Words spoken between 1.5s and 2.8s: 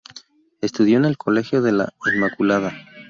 de la Inmaculada.